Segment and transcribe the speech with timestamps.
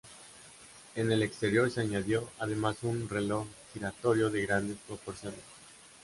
[0.95, 5.41] En el exterior se añadió además un reloj giratorio de grandes proporciones.